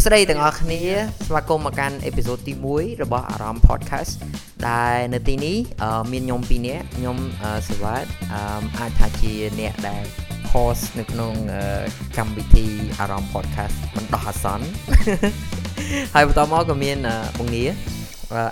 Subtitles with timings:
[0.00, 0.82] ួស្តីទាំងអស់គ្នា
[1.26, 4.12] ស្វាគមន៍មកកាន់អេពីសូតទី1របស់អារម្មណ៍ podcast
[4.68, 5.56] ដែលនៅទីនេះ
[6.12, 7.16] មានខ្ញុំពីរនាក់ខ្ញុំ
[7.68, 8.08] សវត្ត
[8.78, 10.04] អាចថាជាអ្នកដែល
[10.52, 11.32] host នៅក្នុង
[12.18, 12.66] កម្មវិធី
[13.00, 14.66] អារម្មណ៍ podcast បណ្ដោះអាសន្ន
[16.14, 16.98] ហើយបន្តមកក៏មាន
[17.38, 17.62] បងនី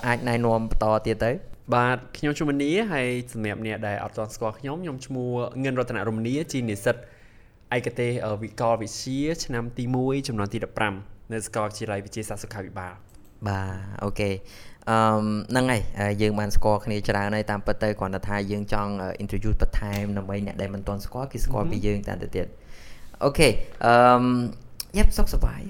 [0.06, 1.30] អាចណែនាំបន្តទៀតទៅ
[1.74, 5.30] បាទខ្ញុំឈ្មោះមនីហើយសម្រាប់អ្នកដែលអត់ទាន់ស្គាល់ខ្ញុំខ្ញុំឈ្មោះ
[5.64, 6.96] ងិនរតនរមនីជានិស្សិត
[7.76, 8.10] ឯកទេស
[8.42, 12.94] វិកលវិទ្យាឆ្នាំទី1ចំនួនទី15 នៅសាកលវិទ្យាល័យវិទ្យាសាស្ត្រសុខាភិបាល
[13.48, 14.30] បាទអូខេ
[14.90, 14.98] អឺ
[15.50, 22.46] ហ្នឹងហើយយើងបានស្គាល់គ្នាច្រើនហើយតាមពិតទៅគ្រាន់តែថាយើងចង់ introduce បន្ថែមដើម្បីអ្នកដែលមិនទាន់ស្គាល់គេស្គាល់ពីយើងតាមទៅទៀត
[23.24, 23.48] អូខេ
[23.86, 23.92] អឺ
[24.96, 25.60] យ៉ាប់សុខសប្បាយ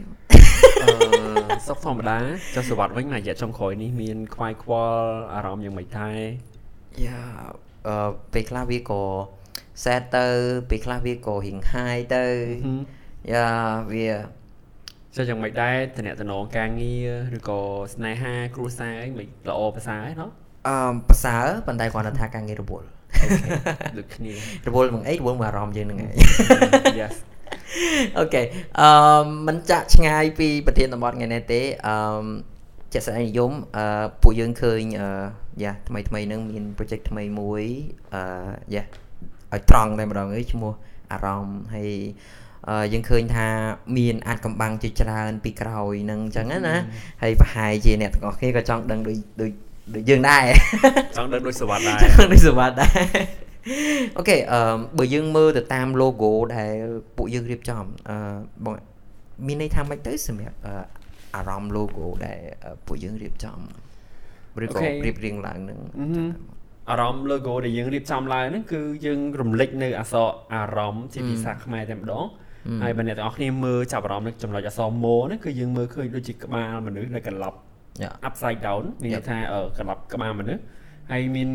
[0.82, 2.18] អឺសុខធម្មតា
[2.54, 6.18] ចុះសវត្តវិញមួយរយៈចុងក្រោយនេះមានខ្វាយខ្វល់អារម្មណ៍យ៉ាងម៉េចដែរ
[7.04, 7.20] យ៉ា
[7.88, 9.02] អឺពេលខ្លះវាក៏
[9.82, 10.26] sad ទៅ
[10.70, 12.26] ពេលខ្លះវាក៏រៀង high ទៅ
[13.32, 13.48] យ៉ា
[13.92, 14.08] វា
[15.16, 17.60] ចុះយ៉ាងម៉េចដែរតំណតំណងការងារឬក៏
[17.94, 20.30] ស្នេហាគ្រួសារអីមិនល្អប្រសើរឯណោះ
[20.68, 20.76] អឺ
[21.08, 22.86] ប្រសើរប៉ុន្តែគ្រាន់តែថាការងាររវល់
[23.98, 24.32] ដូចគ្នា
[24.68, 26.10] រវល់មកអីរវល់មកអារម្មណ៍យើងហ្នឹងឯង
[27.00, 27.14] Yes
[28.18, 28.42] អូខេ
[28.80, 28.88] អឺ
[29.46, 32.26] មិនចាក់ឆ្ងាយពីប្រធានបទថ្ងៃនេះទេអឺ
[32.92, 35.08] ជាក់ស្ដែងនិយមអឺពួកយើងឃើញអឺ
[35.62, 37.64] យ៉ាថ្មីថ្មីហ្នឹងមាន project ថ្មីមួយ
[38.14, 38.22] អឺ
[38.74, 38.82] យ៉ា
[39.52, 40.72] ឲ្យត្រង់តែម្ដងអីឈ្មោះ
[41.12, 41.92] អារម្មណ៍ហើយ
[42.92, 43.46] យើងឃើញថា
[43.98, 46.76] មានអាចកំបាំងជាច្រើនពីក្រោយនឹងអញ្ចឹងណា
[47.22, 49.50] ហើយប្រហែលជាអ្នកទាំងអស់គ្នាក៏ចង់ដឹងដូចដូច
[49.94, 50.44] ដូចយើងដែរ
[51.16, 52.92] ចង់ដឹងដូចសវត្តដែរចង់ដូចសវត្តដែរ
[54.18, 54.60] អូខេអឺ
[54.98, 56.74] បើយើងមើលទៅតាម logo ដែល
[57.16, 58.16] ពួកយើងរៀបចំអឺ
[58.64, 58.74] បង
[59.46, 60.56] មានន័យថាម៉េចទៅសម្រាប់
[61.36, 62.38] អារម្មណ៍ logo ដែល
[62.86, 63.58] ពួកយើងរៀបចំ
[64.62, 65.80] ឬក៏រៀបរៀងឡើងនឹង
[66.90, 72.24] អារម្មណ៍ logo ដែលយើងរៀបចំឡើងហ្នឹងគឺយើងរំលេចនៅអក្សរអារម្មណ៍ជាភាសាខ្មែរតែម្ដង
[72.82, 77.58] ហើយបើអ្នកទាំងអស់គ្នាមើលចាប់អារម្មណ៍នៅចំណុចអក្សរម៉ូហ្នឹងគឺយើងមើលឃើញដូចជាក្បាលមនុស្សនៅកន្លប់
[78.28, 79.38] upside down មានន័យថា
[79.78, 80.62] កន្លប់ក្បាលមនុស្ស
[81.12, 81.48] ហើយមាន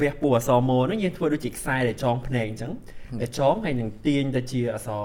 [0.00, 2.72] វះពោះអក្សរម៉ូហ្នឹងយើងធ្វើដូចជាខ្សែដែលចងភ្នែកអញ្ចឹង
[3.20, 5.02] ដែលចងហើយនឹងទាញទៅជាអក្សរ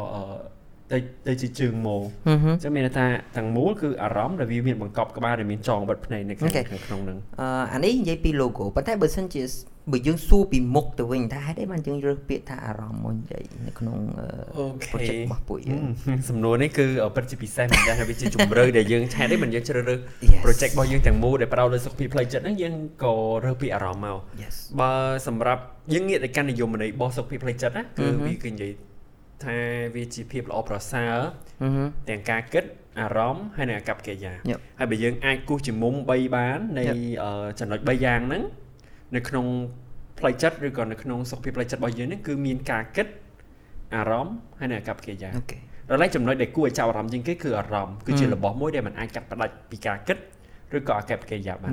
[0.92, 0.98] ទៅ
[1.28, 1.98] ទៅជាជើងម៉ូ
[2.28, 3.06] អញ្ចឹងមានថា
[3.38, 6.52] ទាំងមូលគឺអារម្មណ៍ដែលវាមានបង្កប់ក្បាលដែលមានចងបិទភ្នែកនៅក្នុង
[6.88, 9.44] ក្នុងហ្នឹងអឺអានេះនិយាយពី logo ប៉ុន្តែបើសិនជា
[9.92, 13.98] បើយើងសួរពីមុខទៅវិញថាហេតុអីបានយើងរើសពាក្យថាអារម្មណ៍មកនិយាយនៅក្នុង
[14.92, 15.84] project របស់ពួកយើង
[16.30, 16.86] សំណួរនេះគឺ
[17.16, 20.00] ពិតជាពិសេសមែនដែរវាជាជំរឿដែលយើងឆែតនេះមិនយើងជ្រើសរើស
[20.44, 22.74] project របស់យើងទាំងមូលដែលផ្ដោតលើសុខភាពផ្លូវចិត្តហ្នឹងយើង
[23.04, 24.20] ក៏រើសពីអារម្មណ៍មក
[24.82, 24.94] បើ
[25.28, 25.62] សម្រាប់
[25.94, 28.72] យើងងាកទៅកាន់និយមន័យរបស់សុខភាពផ្លូវចិត្តណាគឺវាគឺនិយាយ
[29.44, 29.58] ថា
[29.96, 31.16] វាជាភាពល្អប្រសើរ
[32.10, 32.66] ទាំងការគិត
[33.00, 34.34] អារម្មណ៍ហើយនិងអាកប្បកិរិយា
[34.80, 36.84] ហើយបើយើងអាចគូសជាមុំ3បាននៃ
[37.60, 38.44] ចំណុច3យ៉ាងហ្នឹង
[39.16, 39.46] នៅក្នុង
[40.20, 43.08] ផ្លូវចិត្តឬក៏នៅក្នុងសុខភាពផ្លូវចិត្តរបស់យើងនេះគឺមានការគិត
[43.96, 45.58] អារម្មណ៍ហើយនៅអាកប្បកិរិយាអូខេ
[45.90, 50.18] ដល់ឡែកចំណុចដែលគួរឲ្យចាប់អារម្មណ៍ជាងគេគឺអារម្មណ៍គឺជារបស់មួយដែលมันអាចកាត់ផ្ដាច់ពីការគិត
[50.78, 51.72] ឬក៏អាកប្បកិរិយាបាន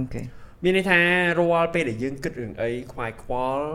[0.65, 0.99] មានន័យថា
[1.41, 3.67] រាល់ពេលដែលយើងគិតរឿងអីខ្វាយខ្វល់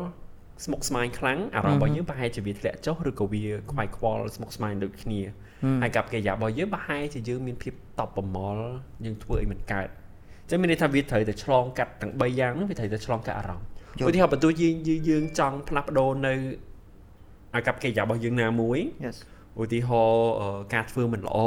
[0.66, 5.22] ស្មុកស្មាញខ្លាំងអារម្មណ៍របស់យើងប្រហែលជាវាធ្លាក់ចុះឬក៏វាខ្វាយខ្វល់ស្មុកស្មាញដូចគ្នា
[5.82, 8.66] ហើយកាប់កិរិយារបស់យើងប្រហែលជាយើងមានភាពតបប្រមល់
[9.06, 9.88] យើងធ្វើអីមិនកើត
[10.50, 13.68] ចឹងមានន័យថាវាត្រូវតែឆ្លងកាត់ទាំង3យ៉ាងហ្នឹងវាត្រូវតែឆ្លងកាត់អារម្មណ៍
[14.08, 14.76] ឧទាហរណ៍បន្ទូយើង
[15.10, 16.34] យើងចង់ផ្លាស់ប្ដូរនៅ
[17.56, 18.80] អាកប្បកិរិយារបស់យើងណាមួយ
[19.62, 20.26] ឧទាហរណ៍
[20.74, 21.38] ការធ្វើមិនល្អ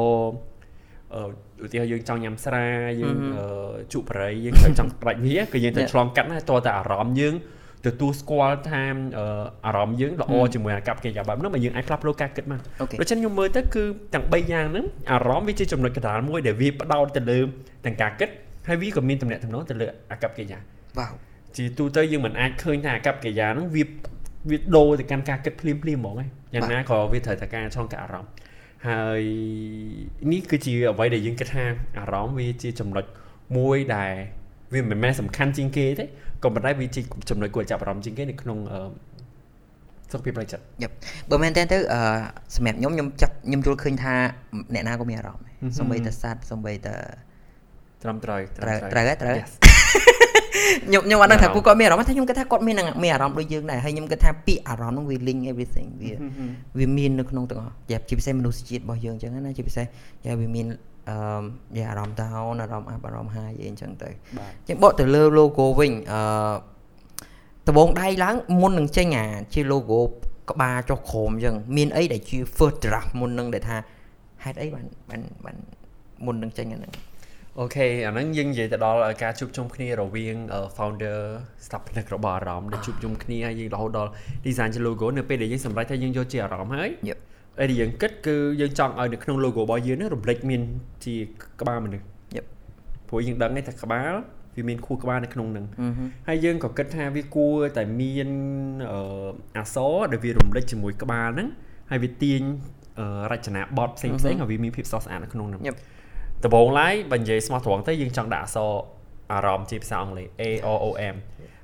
[1.64, 2.66] ឧទាហរណ៍យើងចង់ញ៉ាំស្រា
[3.02, 3.18] យើង
[3.92, 7.34] ជក់បរិយយើងត្រូវចង់ផ្ដាច់វាគឺយើងត្រូវឆ្លងកាត់ណាតើតើអារម្មណ៍យើង
[7.86, 8.82] ទទួលស្គាល់ថា
[9.66, 12.60] អារម្មណ៍យើងល្អជាមួយអាកប្បកិរិយាបែបហ្នឹងបើយើងអាចផ្លាស់ប្ដូរការគិតមក
[13.00, 13.84] ដូច្នេះខ្ញុំមើលទៅគឺ
[14.14, 17.38] ទាំង3យ៉ាងហ្នឹងអារម្មណ៍វាជាចំណុចកណ្ដាលមួយដែលវាផ្ដោតទៅលើ
[17.84, 18.30] ទាំងការគិត
[18.68, 20.58] ហើយវាក៏មានតំណែងតំណងទៅលើអាកប្បកិរិយា
[20.98, 21.12] វ៉ាវ
[21.56, 23.84] ជាទូទៅយើងមិនអាចឃើញថាអាកប្បកិរិយាហ្នឹងវា
[24.50, 26.14] វាដូរទៅកាន់ការគិតភ្លាមភ្លាមហ្មង
[26.54, 28.30] យ៉ាងណាក៏វាត្រូវតែការឆ្លងកាត់អារម្មណ៍
[28.88, 29.22] ហើយ
[30.32, 31.64] នេះគឺជាអ្វីដែលយើងគិតថា
[31.98, 33.04] អារម្មណ៍វាជាចំណុច
[33.56, 34.12] មួយដែល
[34.74, 36.04] វាមិនមែនសំខាន់ជាងគេទេ
[36.44, 37.00] ក៏ប៉ុន្តែវាជា
[37.30, 38.58] ចំណុចគួរចាប់អារម្មណ៍ជាងគេនៅក្នុង
[40.12, 40.94] សុខភាពផ្លូវចិត្តយ៉ាប់
[41.30, 42.00] បើមែនតើទៅអឺ
[42.56, 44.14] សម្រាប់ខ្ញុំខ្ញុំចាប់ខ្ញុំយល់ឃើញថា
[44.74, 45.46] អ្នកណាក៏មានអារម្មណ៍
[45.78, 46.96] សំបីតែសัตว์សំបីតែ
[48.02, 49.36] ត្រឹមត្រូវត្រូវត្រូវត្រូវ
[50.86, 56.12] ខ្ញុំខ្ញុំអត់ដឹងថាពួកគាត់មានអារម្មណ៍ថាខ្ញុំគិតថាគាត់មានមានអារម្មណ៍ដូចយើងដែរហើយខ្ញុំគិតថាពាក្យអារម្មណ៍នោះវា link everything វា
[56.78, 59.86] វាមាននៅក្នុងទាំងអស់យ៉ាជាពិសេសមនុស្សជាតិរបស់យើងអញ្ចឹងណាជាពិសេស
[60.24, 60.66] យ៉ាវាមាន
[61.08, 61.16] អឺ
[61.76, 66.20] និយាយអារម្មណ៍ down អារម្មណ៍ up អារម្មណ៍ high អីអញ្ចឹងទៅអញ្ចឹងបកទៅលើ logo វិញអឺ
[67.68, 70.00] ដបងដៃឡើងមុននឹងចេញអាជា logo
[70.50, 73.76] ក្បាលចុះក្រោមអញ្ចឹងមានអីដែលជា first draft មុននឹងដែលថា
[74.44, 75.56] ហេតុអីបានបានបាន
[76.26, 76.92] មុននឹងចេញអាហ្នឹង
[77.60, 80.36] អូខេអាហ្នឹងយើងនិយាយទៅដល់ការជួបជុំគ្នារវាង
[80.76, 81.18] founder
[81.66, 84.10] ស្ថាបនិករបស់អារម្មណ៍ដែលជួបជុំគ្នាហើយយើងរហូតដល់
[84.46, 86.90] design ជា logo នៅពេលដែលយើងសម្រេចថាយើងយកជាអារម្មណ៍ហើយ
[87.60, 90.62] អីដែលយើងគិតគឺយើងចង់ឲ្យនៅក្នុង logo របស់យើងនេះរំលេចមាន
[91.04, 91.14] ជា
[91.60, 92.04] ក្បាលមនុស្ស
[92.36, 92.40] យេ
[93.08, 94.12] ព្រោះយើងដឹងថាក្បាល
[94.56, 95.66] វាមានខួរក្បាលនៅក្នុងនឹង
[96.28, 98.28] ហើយយើងក៏គិតថាវាគួរតែមាន
[99.56, 101.48] អក្សរដែលវារំលេចជាមួយក្បាលហ្នឹង
[101.90, 102.40] ហើយវាទាញ
[103.32, 105.62] រចនាបទផ្សេងផ្សេងឲ្យវាមានភាពស្រស់ស្អាតនៅក្នុងហ្នឹង
[106.44, 108.70] ដំបូងឡើយបើនិយាយស្មោះត្រង់ទៅយើងចង់ដាក់អក្សរ
[109.32, 111.16] អារម្មណ៍ជាភាសាអង់គ្លេស A O O M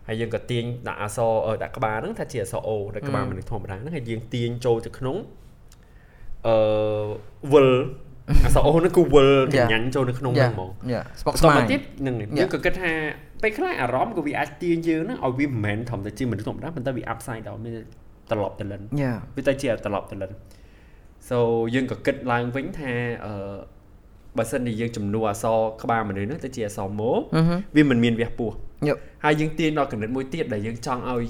[0.06, 1.32] ហើយយើងក៏ទាញដាក់អក្សរ
[1.62, 5.17] ដាក់ក្បាលហ្នឹងថាជាអក្សរ O ដាក់ក្បាលមនុស្សធម្មតាហ្នឹងហើយយើងទាញចូលទៅក្នុង
[6.47, 6.56] អឺ
[7.53, 7.69] វិល
[8.44, 10.71] អក្សរ O ហ្នឹងគឺវិលកញ្ញាញ់ចូលនៅក្នុងហ្នឹងហ្មង
[11.20, 12.93] ស្បុកស្មាយទៀតហ្នឹងយើងក៏គិតថា
[13.43, 17.75] ពេលខ្លះអារម្មណ៍ក៏វាអាចទាញយើងហ្នឹងឲ្យវាមិនមែនធម្មតាជាមនុស្សធម្មតាប៉ុន្តែវា upside down មាន
[18.31, 18.82] ត្រឡប់ទៅលិន
[19.37, 20.31] វាទៅជាត្រឡប់ទៅលិន
[21.29, 21.38] so
[21.75, 22.93] យើងក៏គិតឡើងវិញថា
[23.27, 23.35] អឺ
[24.39, 27.11] បើសិនជាយើងចំនួនអសរក្បាលមនុស្សហ្នឹងទៅជាអសរម៉ូ
[27.77, 28.51] វាមិនមានវះពោះ
[29.25, 31.25] ហើយយើងទាញដល់កណិតមួយទៀតដែលយើងចង់ឲ្យ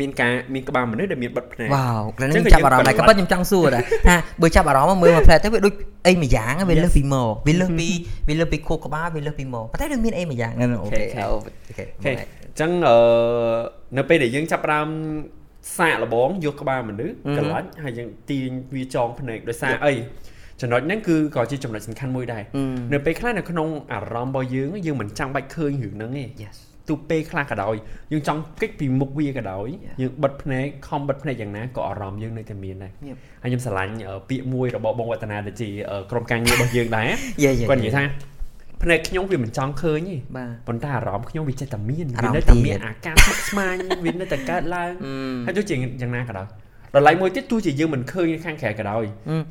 [0.00, 5.74] មានការមានក្បាលមនុស្សដែលមានបិទភ្នែកវ៉ាវក្រនេះចាប់អារម្មណ៍ដែរក៏ប៉ុតខ្ញុំចង់សួរដែរថាបើចាប់អារម្មណ៍មើលមកផ្លែទៅវាដូច
[6.06, 7.88] អីមួយយ៉ាងវាលើសពីម៉ូវាលើសពី
[8.28, 11.36] វាលើសពីខួរក្បាលវាលើសពីម៉ូប៉ុន្តែនឹងមានអីមួយយ៉ាងអូខេអូ
[11.76, 12.96] ខេអញ្ចឹងអឺ
[13.96, 14.88] នៅពេលដែលយើងចាប់ផ្ដើម
[15.78, 19.92] សាកលបងយកក្បាលមនុស្សកន្លាច់ហើយយើងទាញវាចងភ្នែកដោយសារអី
[20.60, 22.42] ចំណុចហ្នឹងគឺក៏ជាចំណុចសំខាន់មួយដែរ
[22.92, 26.56] នៅពេលខ្លះនៅក្នុងអារម្មណ៍របស់យើងយើងមិនចាំបាច់ឃើញរឿងហ្នឹងទេ Yes
[26.88, 27.74] ទូពេលខ្លះក៏ដោយ
[28.12, 29.68] យើងចង់គិតពីមុខវាក៏ដោយ
[30.00, 32.92] យើងបិទភ្នែកខំបិទភ្នែកយ៉ាងណាក៏អារម្មណ៍យើងនៅតែមានដែរ
[33.42, 33.92] ហើយខ្ញុំស្រឡាញ់
[34.28, 35.68] ពាក្យមួយរបស់បងវឌ្ឍនាដែលជា
[36.10, 37.08] ក្រុមការងាររបស់យើងដែរ
[37.70, 38.04] គាត់និយាយថា
[38.82, 40.16] ភ្នែកខ្ញុំវាមិនចង់ឃើញទេ
[40.68, 44.92] ប៉ុន្តែអារម្មណ៍ខ្ញុំវាចេះតែមានវានៅតែមានអាការស្មុគស្មាញវានៅតែកើតឡើង
[45.46, 46.46] ហើយទោះជាយ៉ាងណាក៏ដោយ
[46.94, 49.04] ដល់ឡែកមួយទៀតទោះជាយើងមិនឃើញខាងក្រៅក៏ដោយ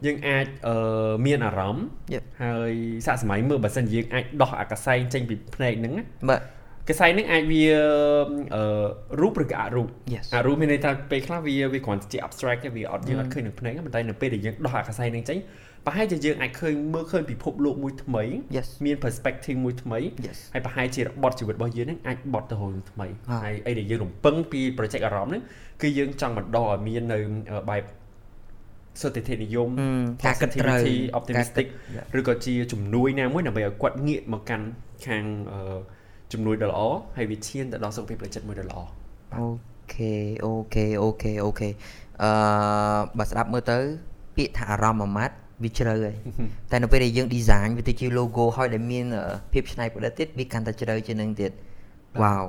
[0.05, 1.85] យើងអាចអឺមានអារម្មណ៍
[2.43, 2.73] ហើយ
[3.07, 5.93] សាកសម័យមើលបើសិនយើងអាចដោះអាកសែងចេញពីភ្នែកហ្នឹង
[6.29, 6.41] បាទ
[6.89, 7.63] កសែងហ្នឹងអាចវា
[8.55, 8.63] អឺ
[9.21, 9.87] រូបឬក៏អរូប
[10.35, 15.37] អរូបមានន័យថាពេលខ្លះវាវាគ្រាន់តែជា abstract វាអត់យើងអត់ឃើញនឹងភ្នែកប៉ុន្តែនៅពេលដែលយើងដោះអាកសែងហ្នឹងចេញ
[15.87, 18.23] ប្រហែលជាយើងអាចឃើញមើលឃើញពិភពលោកមួយថ្មី
[18.85, 19.99] មាន perspective មួយថ្មី
[20.53, 23.07] ហើយប្រហែលជារបត់ជីវិតរបស់យើងហ្នឹងអាចបត់ទៅរកថ្មី
[23.43, 25.43] ហើយអីដែលយើងរំពឹងពី project អារម្មណ៍ហ្នឹង
[25.81, 27.19] គឺយើងចង់បណ្ដុះឲ្យមាននៅ
[27.69, 27.83] បែប
[29.01, 29.69] សុទិដ្ឋិនិយម
[30.23, 31.67] positivity optimistic
[32.19, 34.65] ឬក៏ជាជំនួយណាមួយដើម្បីឲ្យគាត់ងាកមកកាន់
[35.07, 35.23] ខាង
[36.33, 36.79] ជំនួយដ៏ល្អ
[37.17, 38.79] ហើយវាឈានទៅដល់សុខភាពផ្លូវចិត្តមួយដ៏ល្អ
[39.37, 41.69] okay okay okay okay
[42.23, 42.31] អឺ
[43.17, 43.77] បើស្ដាប់មើលទៅ
[44.35, 46.15] ពាក្យថាអារម្មណ៍មួយម៉ាត់ វាជ្រៅហើយ
[46.71, 49.05] តែនៅពេលដែលយើង design វាទៅជា logo ហើយដែលមាន
[49.53, 51.51] ភាពច្នៃប្រឌិតទៀតវាកាន់តែជ្រៅជាងនឹងទៀត
[52.23, 52.43] wow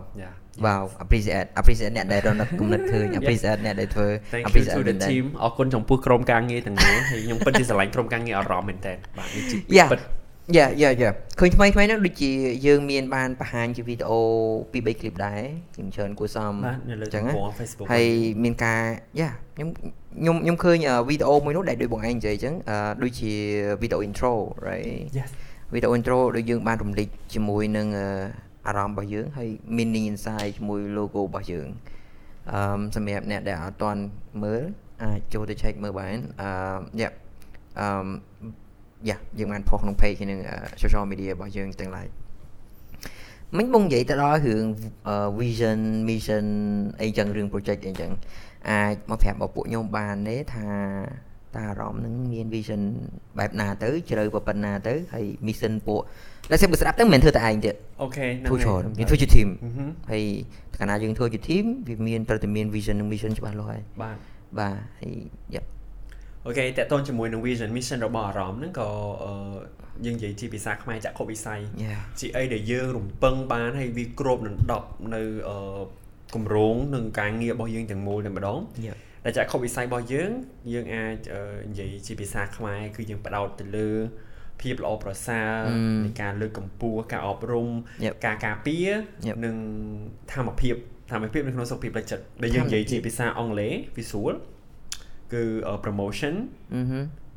[0.67, 4.09] wow appreciate appreciate អ្នកដែលរត់គំនិតឃើញ appreciate អ្នកដែលធ្វើ
[4.47, 9.57] appreciate to the team អរគុណចំពោះក្រុមការងារទាំងមូលហើយខ្ញុំពិតជាស្រឡាញ់ក្រុមការងារអារម្មណ៍មែនតើបាទនេះជា
[9.93, 10.01] ពិត
[10.57, 12.31] យ៉ាយ៉ាយ៉ាឃើញថ្មីថ្មីហ្នឹងដូចជា
[12.67, 14.21] យើងមានបានបង្ហាញជាវីដេអូ
[14.73, 15.41] ពី3 clip ដែរ
[15.75, 17.25] ខ្ញុំច្រើនគួរសមអញ្ចឹង
[17.93, 18.07] ហើយ
[18.43, 18.81] មានការ
[19.21, 19.69] យ៉ាខ្ញុំ
[20.23, 20.77] ខ្ញុំខ្ញុំឃើញ
[21.09, 22.55] វីដេអូមួយនោះដែលដូចបងឯងនិយាយអញ្ចឹង
[23.03, 23.33] ដូចជា
[23.83, 24.33] វីដេអូ intro
[24.67, 24.93] right
[25.75, 27.87] វីដេអូ intro ដូចយើងបានរំលេចជាមួយនឹង
[28.67, 31.69] អារម្មណ៍របស់យើងហើយ meaning inside ជាមួយ logo របស់យើង
[32.53, 34.03] អឺសម្រាប់អ្នកដែលអត់ទាន់
[34.43, 34.63] មើល
[35.03, 36.49] អាចចូលទៅ check មើលបានអឺ
[37.01, 37.11] យ៉ា
[37.81, 37.89] អឺ
[39.09, 40.41] យ៉ាយើងបានផុសក្នុង page នឹង
[40.83, 42.09] social media របស់យើងទាំង lain
[43.57, 44.65] មិញបងនិយាយទៅដល់រឿង
[45.41, 45.79] vision
[46.09, 46.45] mission
[47.01, 48.11] អីចឹងរឿង project អីចឹង
[48.71, 50.67] អាចមកប្រាប់របស់ពួកខ្ញុំបានទេថា
[51.57, 52.83] តើអារម្មណ៍នឹងមាន vision
[53.39, 56.01] បែបណាទៅជ្រៅប៉ុណ្ណាទៅហើយ mission ពួក
[56.51, 59.49] តែសិបស្ដាប់ទៅមិនមែនធ្វើតែឯងទៀតអូខេធ្វើច្រើនយើងធ្វើជា team
[60.11, 60.25] ហើយ
[60.77, 64.17] កាលណាយើងធ្វើជា team វាមានត្រូវតែមាន vision និង mission ច្បាស់លាស់ហើយបាទ
[64.59, 65.13] បាទហើយ
[65.55, 65.63] យ៉ា
[66.49, 68.89] អូខេតកតូនជាមួយនឹង vision mission របស់អារម្មណ៍ហ្នឹងក៏
[70.07, 71.61] យើងនិយាយជាភាសាខ្មែរចក្ខុវិស័យ
[72.21, 75.23] ជាអីដែលយើងរំពឹងបានហើយវាគ្របដណ្ដប់នៅ
[76.35, 78.59] គម្រោងនិងការងាររបស់យើងទាំងមូលតែម្ដង
[79.25, 80.31] ដែលចក្ខុវិស័យរបស់យើង
[80.73, 81.17] យើងអាច
[81.71, 83.91] និយាយជាភាសាខ្មែរគឺយើងផ្ដោតទៅលើ
[84.61, 85.51] ភាពល្អប្រសើរ
[86.05, 87.69] នៃការលើកកម្ពស់ការអប់រំ
[88.27, 88.89] ការការពារ
[89.45, 89.57] និង
[90.33, 90.75] ធម្មភាព
[91.11, 94.35] ធម្មភាពនៅក្នុងសុខភាពផ្លូវចិត្តដែលយើងនិយាយជាភាសាអង់គ្លេស visual
[95.33, 95.43] គឺ
[95.85, 96.35] promotion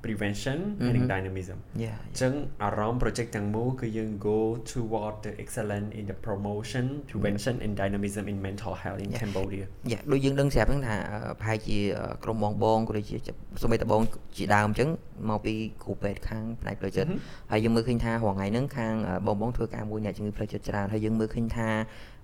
[0.05, 4.39] prevention and dynamism អញ្ចឹងអារម្មណ៍ project ទាំងមូលគឺយើង go
[4.70, 10.96] toward the excellence in the promotion prevention and dynamism in mental health in Cambodia យ៉ាដូចយើងដឹងស្រាប់ហ្នឹងថា
[11.39, 11.77] ប្រហែលជា
[12.24, 13.15] ក្រុមបងបងក៏ដូចជា
[13.62, 14.01] សូម្បីតបង
[14.38, 14.89] ជាដើមអញ្ចឹង
[15.29, 15.53] មកពី
[15.84, 17.10] គ្រូពេទ្យខាងផ្នែកផ្លូវចិត្ត
[17.51, 18.93] ហើយយើងមើលឃើញថារងថ្ងៃហ្នឹងខាង
[19.27, 21.70] បងបងធ្វើការមួយអ្នកជំងឺផ្លូវចិត្តច្រើនហើយយើងមើលឃើញថា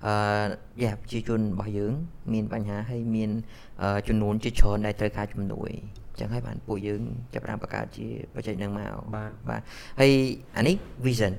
[0.06, 0.14] អឺ
[0.84, 1.94] យ៉ាប្រជាជនរបស់យើង
[2.34, 3.30] មានបញ្ហាហើយមាន
[4.08, 5.72] ចំនួនជាច្រើនដែលត្រូវការជំនួយ
[6.20, 7.02] ចឹងហើយបានពួកយើង
[7.34, 9.62] ចាប់ផ្ដើមបង្កើតជា project នឹងមកបាទបាទ
[10.00, 10.12] ហើយ
[10.58, 11.34] អានេះ vision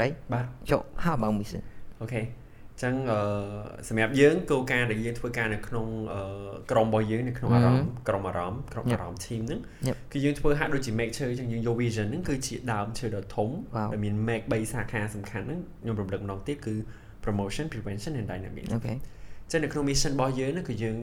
[0.00, 1.62] right បាទចុះ how about mission
[2.02, 2.22] អូខេ
[2.82, 3.18] ចឹងអឺ
[3.88, 5.86] សម្រាប់យើងគោលការណ៍ដែលយើងធ្វើការនៅក្នុង
[6.70, 9.60] ក្រុមរបស់យើងនៅក្នុងអារម្មណ៍ក្រុមអារម្មណ៍ក្រុមអារម្មណ៍ team ហ្នឹង
[10.12, 13.48] គឺយើងធ្វើហាក់ដូចជា make ឈើចឹងយើងយក vision ហ្នឹងគឺជាដើមឈើដ៏ធំ
[13.92, 16.74] ដែលមាន make 3សាខាសំខាន់ហ្នឹងខ្ញុំរំលឹកម្ដងទៀតគឺ
[17.24, 18.94] promotion prevention and dynamics អូខេ
[19.50, 20.96] ចឹងនៅក្នុង mission របស់យើងហ្នឹងគឺយើង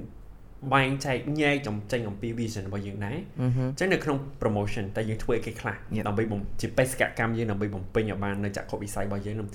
[0.74, 5.75] បែងចែកញែកចំចេញអំពី vision របស់យើងដែរអញ្ចឹងនៅក្នុង promotion តែយើងធ្វើអីគេខ្លះ
[6.08, 6.24] ដើម្បី
[6.62, 9.48] ជាបេសកកម្មយើងដើម្បីបំពេញឲ្យបាននៅចក្ខុវិស័យរបស់យើងនោះ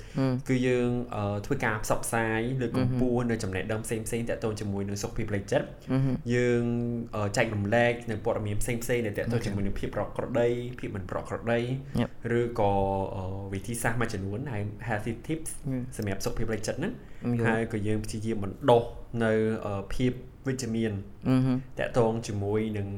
[0.48, 0.88] គឺយើង
[1.46, 5.66] ធ្វើការផ្សព្វផ្សាយលើកកម្ពស់នៅចំណេះដឹងផ្សេងផ្សេងតាក់ទងជាមួយនឹងសុខភាពផ្លូវចិត្ត
[6.34, 6.64] យើង
[7.36, 10.48] ចែករំលែកនៅព័ត៌មានផ្សេងផ្សេងដែលតាក់ទងជាមួយនឹងភាពប្រក្រតី
[10.80, 11.60] ភាពមិនប្រក្រតី
[12.38, 12.72] ឬក៏
[13.52, 15.50] វិធីសាស្ត្រមួយចំនួនហើយ healthy tips
[15.96, 16.92] សម្រាប់សុខភាពផ្លូវចិត្តហ្នឹង
[17.46, 18.82] ហើយក៏យើងព្យាយាមបណ្ដុះ
[19.24, 19.32] នៅ
[19.94, 20.12] ភាព
[20.46, 20.92] វិជ្ជមាន
[21.78, 22.88] តកតងជាមួយនឹង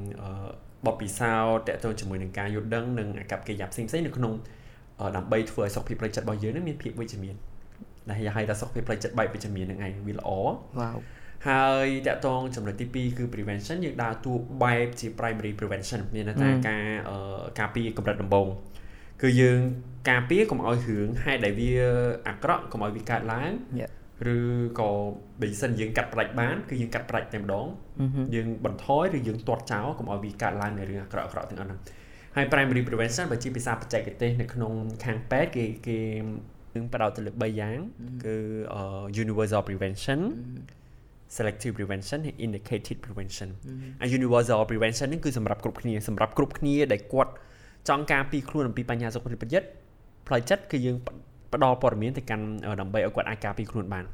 [0.87, 4.33] បទពិសោធន៍តកតងជាមួយនឹងការយល់ដឹងនិងអាកប្បកិរិយាផ្សេងៗនៅក្នុង
[5.17, 7.35] ដើម្បីធ្វើឲ្យសុខភាពផ្លូវចិត្តរបស់យើងនឹងមានភាពវិជ្ជមាន
[8.09, 10.31] ដែលហៅថាសុខភាពផ្លូវចិត្តបែបវិជ្ជមាននឹងឯងវាល្អ
[10.79, 10.97] វ៉ាវ
[11.49, 16.85] ហើយតកតងចំណុចទី2គឺ prevention យើងដើរតួបែបជា primary prevention មានន័យថាការ
[17.59, 18.49] ការពារកម្រិតដំបូង
[19.23, 19.61] គឺយើង
[20.11, 21.71] ការពារកុំឲ្យរឿងហេតុដែលវា
[22.29, 23.53] អាក្រក់កុំឲ្យវាកើតឡើង
[24.35, 24.39] ឬ
[24.81, 24.91] ក៏
[25.43, 27.67] បើសិនយើងកាត់ផ្ដាច់បានគឺយើងកាត់ផ្ដាច់តែម្ដង
[28.35, 31.81] យើងបន្ថយឬយើងទាត់ចោលកុំឲ្យវាកើតឡើងនៅរឿងអាក្រក់អាក្រក់ទាំងអស់ហ្នឹង
[32.37, 34.73] ហើយ primary prevention បើជាភាសាបច្ចេកទេសនៅក្នុង
[35.05, 35.99] ខាងពេទ្យគេគេ
[36.77, 37.79] នឹងបដោតទៅលើ3យ៉ាង
[38.25, 38.37] គឺ
[39.23, 40.21] universal prevention
[41.37, 43.49] selective prevention និង indicated prevention
[44.03, 47.33] អា universal prevention នេះគឺសម្រាប់គ្រប់គ្នាសម្រាប់គ្រប់គ្នាដែលគាត់
[47.89, 49.69] ចង់ការពារខ្លួនអំពីបញ្ហាសុខភាពចិត្ត
[50.27, 50.97] ផ្លូវចិត្តគឺយើង
[51.55, 52.45] ផ្ដល់ព័ត៌មានទៅកាន់
[52.81, 54.05] ដើម្បីឲ្យគាត់អាចការពារខ្លួនបាន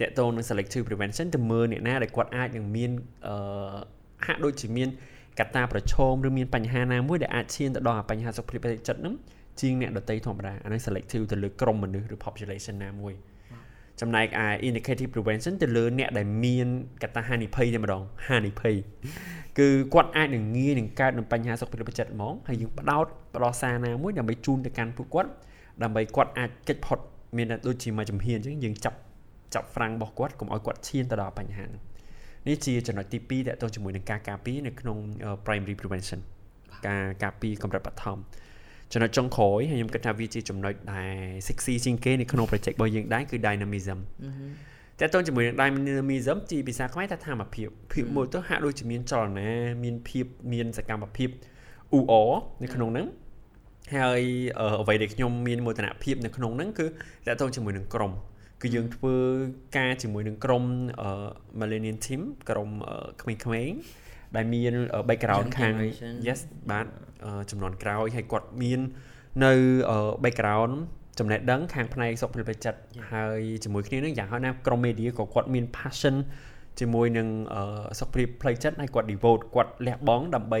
[0.00, 2.90] តកតងនឹង selective prevention ទៅមើលអ្នកណាដែលគាត់អាចនឹងមាន
[3.26, 3.76] អឺ
[4.26, 4.88] ហាក់ដូចជាមាន
[5.40, 9.14] កត្តាប្រឈមឬមានបញ្ហាណាមួយដែលអាចឈានទៅដល់បញ្ហាសុខភាពផ្លូវចិត្តហ្នឹង
[9.60, 13.14] ជាងអ្នកដតីធម្មតាអានេះ selective ទៅលើក្រុមមនុស្សឬ population ណាមួយ
[14.00, 16.68] ចំណែកឯ indicative prevention ទៅលើអ្នកដែលមាន
[17.02, 18.74] កត្តាហានិភ័យតែម្ដងហានិភ័យ
[19.58, 25.30] គឺគាត់អាចនឹងងាយនឹងកើតនឹងបញ្ហាសុខភាពចិត្តហ្មងហើយយើងផ្ដោតផ្ដោតសារណាមួយដើម្បីជូនទៅកាន់ពួកគាត់
[25.82, 26.98] ដើម្បីគាត់អាចកិច្ចផុត
[27.36, 28.98] មានដូចជាមួយជំហានអញ្ចឹងយើងចាប់
[29.54, 31.92] ចាប់ហ្វ្រាំងរបស់គាត់កុំឲ្យគាត់ឈានទៅដល់បញ្ហានេះ
[32.48, 34.96] នេះជាចំណុចទី2តទៅជាមួយនឹងការការពារនៅក្នុង
[35.46, 36.20] primary prevention
[36.86, 38.18] ការការពារកម្រិតបឋម
[38.92, 41.14] ចំណុចចុងក្រោយហើយខ្ញុំគិតថាវាជាចំណុចដែល
[41.48, 43.98] sexy ជាងគេនៅក្នុង project របស់យើងដែរគឺ dynamism
[45.00, 49.48] តើតើជាមួយនឹង dynamism ជាភាសាខ្មែរថាធម្មភាពភាពមួយទៅហាក់ដូចជាមានចលនា
[49.84, 51.28] មានភាពមានសកម្មភាព
[51.92, 52.12] អ៊ូអ
[52.62, 53.06] នៅក្នុងហ្នឹង
[53.94, 54.20] ហើយ
[54.80, 56.86] អ្វីដែលខ្ញុំមានមោទនភាពនៅក្នុងហ្នឹងគឺ
[57.26, 58.12] តើតើជាមួយនឹងក្រុម
[58.62, 59.14] គឺយើងធ្វើ
[59.78, 60.64] ការជាមួយនឹងក្រុម
[61.60, 62.20] Millennium Team
[62.50, 62.68] ក្រុម
[63.22, 63.78] ក្មេងៗ
[64.36, 64.74] ដែលមាន
[65.08, 65.74] background ខាង
[66.26, 66.86] yes បាទ
[67.50, 68.80] ចំនួនក្រោយហើយគាត់មាន
[69.44, 69.52] នៅ
[70.24, 70.74] background
[71.18, 72.80] ចំណេះដឹងខាងផ្នែកសុខភាពចិត្ត
[73.12, 76.16] ហើយជាមួយគ្នានឹងយ៉ាងហោចណាស់ក្រុម media ក៏គាត់មាន passion
[76.80, 77.28] ជាមួយនឹង
[78.00, 80.60] សុខភាពផ្លូវចិត្តហើយគាត់ devote គាត់លះបង់ដើម្បី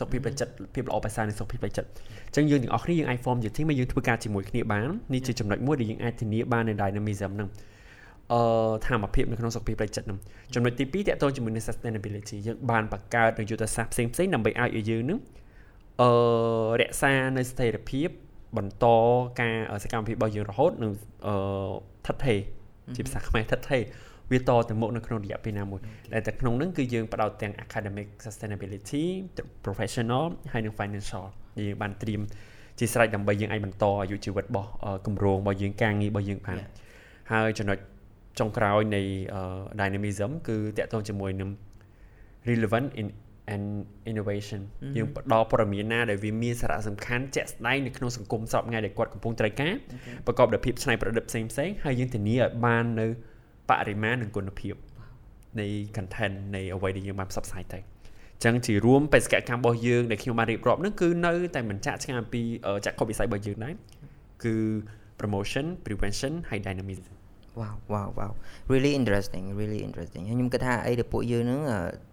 [0.00, 1.88] សុខភាពផ្លូវចិត្តភាពល្អប្រសើរនៃសុខភាពផ្លូវចិត្ត
[2.26, 4.80] អញ្ចឹងយើងទាំងអស់គ្នាយើងអាច form ជា team ហើយយើងធ្វើការជាមួយគ្នាបាន
[5.14, 7.48] នេះជាចំណុចមួយដែលយើងអាចធានាបាននៅ dynamism ហ្នឹង
[8.32, 8.40] អឺ
[8.86, 10.18] ធម្មភាពនៅក្នុងសុខភាពផ្លូវចិត្តហ្នឹង
[10.54, 15.18] ចំណុចទី2តកតងជាមួយនឹង sustainability យើងបានបង្កើតនៅយុទ្ធសាស្ត្រផ្សេងផ្សេងដើម្បីឲ្យឲ្យយើងនឹង
[16.02, 16.10] អឺ
[16.80, 18.08] រក្សានៅស្ថិរភាព
[18.56, 18.86] បន្ត
[19.40, 20.92] ការសកម្មភាពរបស់យើងរហូតនឹង
[21.26, 21.34] អឺ
[22.06, 22.38] ថិតថេរ
[22.96, 23.82] ជាភាសាខ្មែរថិតថេរ
[24.30, 25.80] វាតទៅមុខនៅក្នុងរយៈពេលណាមួយ
[26.12, 29.04] ដែលតែក្នុងហ្នឹងគឺយើងផ្ដោតទាំង academic sustainability
[29.64, 31.24] professional ហើយនិង financial
[31.58, 32.20] យើងបានត្រៀម
[32.78, 34.68] ជាស្រេចដើម្បីយើងអាចបន្តអាយុជីវិតរបស់
[35.06, 36.58] គម្រោងរបស់យើងការងាររបស់យើងបាន
[37.32, 37.78] ហើយចំណុច
[38.38, 39.02] ចុងក្រោយនៃ
[39.80, 41.50] dynamism គឺតកតងជាមួយនឹង
[42.48, 43.08] relevant in
[43.54, 43.66] and
[44.10, 44.60] innovation
[44.96, 49.74] យើងផ្ដល់ព័ត៌មានណាដែលវាមានសារៈសំខាន់ជាក់ស្ដែងនៅក្នុងសង្គមសពថ្ងៃដែលគាត់កំពុងត្រូវការ
[50.26, 53.06] ប្រកបដោយភាពច្នៃប្រឌិតផ្សេងៗហើយយើងធានាឲ្យបាននៅ
[53.70, 54.74] បរិមាណនិងគុណភាព
[55.60, 57.80] នៃ content នៃអ្វីដែលយើងបានផ្សព្វផ្សាយទៅ
[58.44, 62.42] ចឹងជារួមបេសកកម្មរបស់យើងដែលខ្ញុំបានរៀបរាប់នឹងគឺនៅតែមិនចាក់ឆ្ងាយអំពី
[62.86, 63.74] ចក្ខុវិស័យរបស់យើងដែរ
[64.44, 64.56] គឺ
[65.20, 67.14] promotion prevention ហើយ dynamism
[67.60, 68.32] wow wow wow
[68.72, 71.60] really interesting really interesting ហើយខ្ញុំគិតថាអីដែលពួកយើងនឹង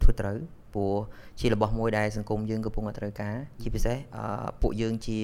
[0.02, 0.38] ធ្វើត្រូវ
[0.74, 0.96] ព្រោះ
[1.40, 3.98] ជារបស់មួយដែលសង្គមយើងកំពុងតែត្រូវការជាពិសេស
[4.62, 5.20] ពួកយើងជា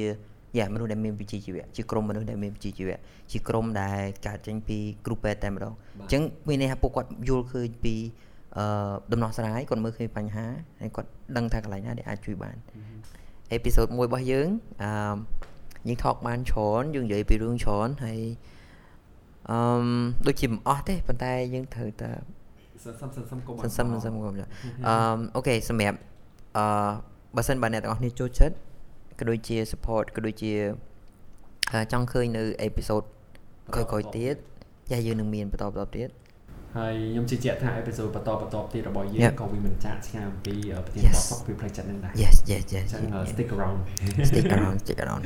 [0.58, 2.98] យ៉ាមនុស្សដែលមានវិជ្ជាជីវៈជាក្រុមមនុស្សដែលមានវិជ្ជាជីវៈ
[3.31, 7.96] ជាក្រុមដែលកើតចេញពីគ្រូពេទ្យតែម្ដងអញ្ចឹងមានន័យថាពួកគាត់យល់ឃើញពី
[8.58, 8.65] អឺ
[9.12, 10.46] ដំណោះស្រាយគាត់មើលឃើញបញ្ហា
[10.81, 12.58] ហើយគាត់ដឹងថាកន្លែងណាដែលអាចជួយបាន
[13.51, 14.48] អេពីសូត1របស់យើង
[14.84, 14.89] អឺ
[15.88, 18.20] យើងថកបានច្រើនយើងនិយាយពីរឿងច្រើនហើយ
[19.50, 19.58] អឺ
[20.27, 22.10] ដូចជាមិនអស់ទេប៉ុន្តែយើងត្រូវតែ
[22.84, 24.46] សន្សំសន្សំកុំសន្សំសន្សំកុំអឺ
[25.36, 25.98] អូខេសម្រាប់
[26.58, 26.65] អឺ
[27.36, 28.55] បើសិនបើអ្នកទាំងអស់គ្នាចូលចិត្ត
[29.21, 30.53] ក៏ដូចជា support ក៏ដូចជា
[31.91, 33.03] ចង់ឃើញនៅអេពីសូត
[33.75, 34.35] ក្រោយៗទៀត
[34.91, 36.09] ចាយើងនឹងមានបន្តបន្តទៀត
[36.77, 43.77] ហើយខ្ញុំជឿជាក់ថាអេពីសូតបន្តបន្តទៀតរបស់យើងក៏វាមិនចាក់ឆ្ងាយអំពីប្រធានបទសុខភាពផ្លូវចិត្តនឹងដែរ Yes yes yes ចឹង stick around
[44.29, 45.21] stick around stick around